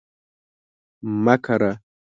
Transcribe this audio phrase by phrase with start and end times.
[1.23, 1.71] مه کره